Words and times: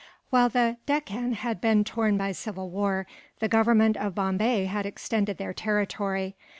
While 0.31 0.49
the 0.49 0.77
Deccan 0.87 1.33
had 1.33 1.61
been 1.61 1.83
torn 1.83 2.17
by 2.17 2.31
civil 2.31 2.71
war, 2.71 3.05
the 3.37 3.47
Government 3.47 3.95
of 3.97 4.15
Bombay 4.15 4.65
had 4.65 4.87
extended 4.87 5.37
their 5.37 5.53
territory. 5.53 6.35